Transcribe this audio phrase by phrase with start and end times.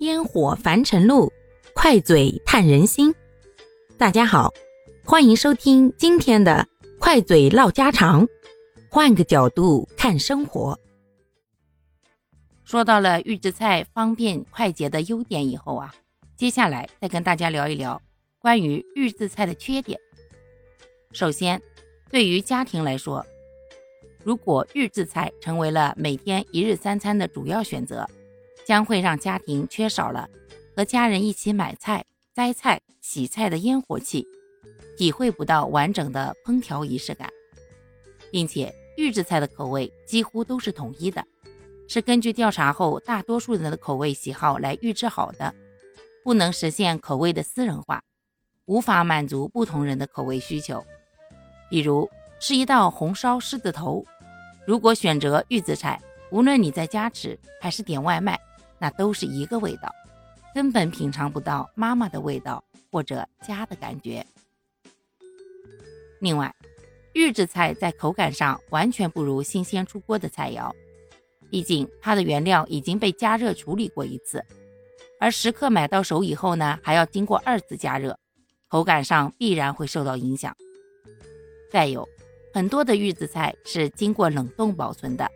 [0.00, 1.32] 烟火凡尘路，
[1.72, 3.14] 快嘴探人心。
[3.96, 4.52] 大家好，
[5.04, 6.66] 欢迎收听今天的
[6.98, 8.26] 快嘴唠家常，
[8.90, 10.78] 换个角度看生活。
[12.64, 15.94] 说到了预制菜方便快捷的优点以后啊，
[16.36, 18.02] 接下来再跟大家聊一聊
[18.40, 19.98] 关于预制菜的缺点。
[21.12, 21.62] 首先，
[22.10, 23.24] 对于家庭来说，
[24.24, 28.08] 如果预制菜成为了每天一日三餐的主要选择，
[28.66, 30.28] 将会让家庭缺少了
[30.74, 34.26] 和家人一起买菜、摘菜、洗菜的烟火气，
[34.96, 37.28] 体会不到完整的烹调仪式感，
[38.30, 41.24] 并且预制菜的口味几乎都是统一的，
[41.88, 45.54] 是根据调查后大多数人的口味喜好来预制好的，
[46.24, 48.02] 不能实现口味的私人化，
[48.64, 50.84] 无法满足不同人的口味需求。
[51.68, 52.08] 比如
[52.40, 54.04] 是一道红烧狮子头，
[54.66, 56.00] 如果选择预制菜，
[56.30, 58.40] 无论你在家吃还是点外卖。
[58.84, 59.90] 那都是一个味道，
[60.54, 64.22] 根本品尝不到妈妈的味道或者家的感觉。
[66.20, 66.54] 另外，
[67.14, 70.70] 预制菜在口感上完全不如新鲜出锅的菜肴，
[71.48, 74.44] 毕竟它的原料已经被加热处理过一次，
[75.18, 78.18] 而食客买到手以后呢，还要经过二次加热，
[78.68, 80.54] 口感上必然会受到影响。
[81.70, 82.06] 再有，
[82.52, 85.26] 很多的预制菜是经过冷冻保存的，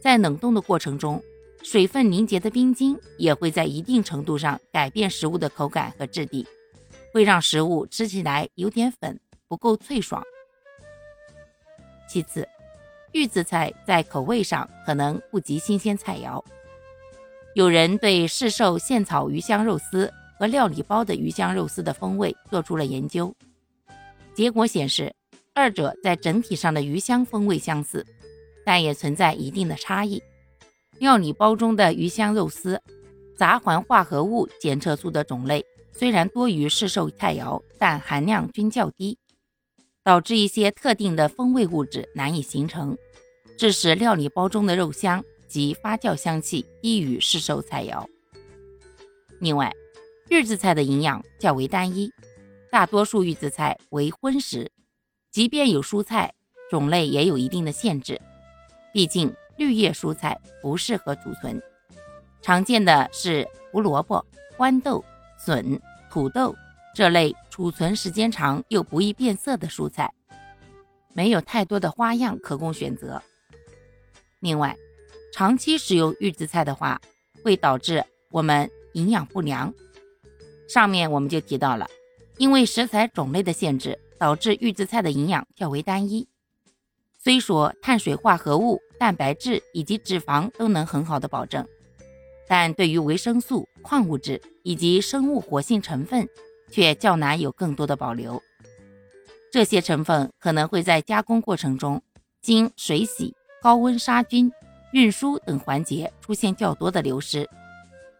[0.00, 1.22] 在冷冻的过程中。
[1.62, 6.46] 水分凝结的冰晶也会在一定程度上改变食物的口感和质地，
[7.12, 10.22] 会让食物吃起来有点粉，不够脆爽。
[12.08, 12.48] 其次，
[13.12, 16.42] 预制菜在口味上可能不及新鲜菜肴。
[17.54, 23.32] 有人对市售现炒鱼香肉丝和料理包的鱼香肉丝的风味做出了研究，
[24.34, 25.14] 结果显示，
[25.52, 28.04] 二者在整体上的鱼香风味相似，
[28.64, 30.22] 但也存在一定的差异。
[31.00, 32.78] 料理包中的鱼香肉丝，
[33.34, 39.16] 杂环化合物检测出的种类虽然多于市售菜肴，但含量均较低，
[40.04, 42.98] 导致一些特定的风味物质难以形成，
[43.56, 48.06] 致使料理包中的肉香及发酵香气低于市售菜肴。
[49.38, 49.72] 另外，
[50.28, 52.12] 预制菜的营养较为单一，
[52.70, 54.70] 大多数预制菜为荤食，
[55.30, 56.34] 即便有蔬菜，
[56.70, 58.20] 种类也有一定的限制，
[58.92, 59.34] 毕竟。
[59.60, 61.60] 绿叶蔬菜不适合储存，
[62.40, 64.24] 常见的是胡萝卜、
[64.56, 65.04] 豌豆、
[65.38, 65.78] 笋、
[66.10, 66.56] 土豆
[66.94, 70.10] 这类储存时间长又不易变色的蔬菜，
[71.12, 73.22] 没有太多的花样可供选择。
[74.38, 74.74] 另外，
[75.30, 76.98] 长期食用预制菜的话，
[77.44, 79.70] 会导致我们营养不良。
[80.70, 81.86] 上面我们就提到了，
[82.38, 86.26] 因为食材种类的限制，导致预制菜的营养较为单一。
[87.22, 91.66] 虽说碳水化合物、蛋白质以及脂肪都能很好的保证，
[92.48, 96.26] 但对于维生素、矿物质以及生物活性成分
[96.70, 98.42] 却较难有更多的保留。
[99.52, 102.02] 这些成分可能会在加工过程中
[102.40, 104.50] 经水洗、高温杀菌、
[104.92, 107.46] 运输等环节出现较多的流失，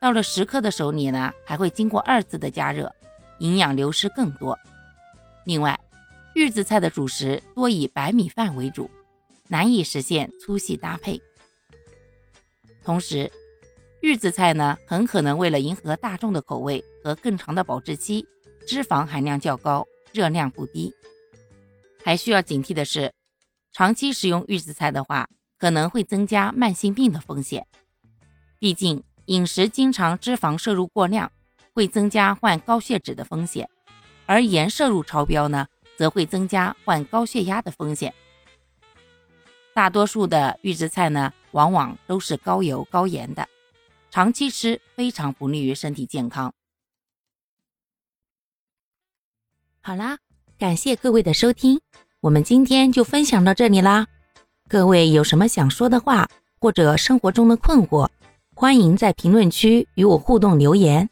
[0.00, 2.92] 到了食客的手里呢，还会经过二次的加热，
[3.38, 4.58] 营养流失更多。
[5.44, 5.78] 另外，
[6.34, 8.90] 预制菜的主食多以白米饭为主，
[9.48, 11.20] 难以实现粗细搭配。
[12.84, 13.30] 同时，
[14.00, 18.26] 预制菜呢很可能为了迎合大众的口味和更长的保质期，
[18.66, 20.94] 脂肪含量较高，热量不低。
[22.04, 23.12] 还需要警惕的是，
[23.72, 25.28] 长期食用预制菜的话，
[25.58, 27.66] 可能会增加慢性病的风险。
[28.58, 31.32] 毕竟饮食经常脂肪摄入过量，
[31.74, 33.68] 会增加患高血脂的风险，
[34.26, 35.66] 而盐摄入超标呢？
[35.98, 38.14] 则会增加患高血压的风险。
[39.74, 43.48] 大多数的预制菜呢，往往都是高油高盐的，
[44.10, 46.54] 长期吃非常不利于身体健康。
[49.80, 50.18] 好啦，
[50.56, 51.80] 感谢各位的收听，
[52.20, 54.06] 我们今天就分享到这里啦。
[54.68, 56.28] 各位有什么想说的话，
[56.60, 58.08] 或者生活中的困惑，
[58.54, 61.08] 欢迎在评论区与我互动留言，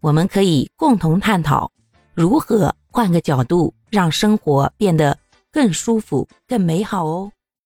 [0.00, 1.72] 我们可以共同探讨
[2.14, 3.74] 如何换个角度。
[3.90, 5.18] 让生活变得
[5.50, 7.32] 更舒服、更美好哦。